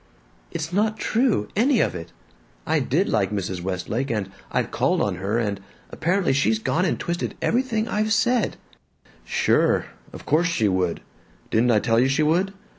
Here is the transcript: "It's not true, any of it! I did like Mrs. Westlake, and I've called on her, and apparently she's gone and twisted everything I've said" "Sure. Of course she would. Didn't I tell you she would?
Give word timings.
"It's 0.49 0.73
not 0.73 0.97
true, 0.97 1.47
any 1.55 1.79
of 1.79 1.93
it! 1.93 2.11
I 2.65 2.79
did 2.79 3.07
like 3.07 3.29
Mrs. 3.29 3.61
Westlake, 3.61 4.09
and 4.09 4.31
I've 4.51 4.71
called 4.71 4.99
on 4.99 5.17
her, 5.17 5.37
and 5.37 5.59
apparently 5.91 6.33
she's 6.33 6.57
gone 6.57 6.85
and 6.85 6.99
twisted 6.99 7.35
everything 7.39 7.87
I've 7.87 8.11
said" 8.11 8.57
"Sure. 9.43 9.85
Of 10.11 10.25
course 10.25 10.47
she 10.47 10.67
would. 10.67 11.01
Didn't 11.51 11.69
I 11.69 11.77
tell 11.79 11.99
you 11.99 12.07
she 12.07 12.23
would? 12.23 12.51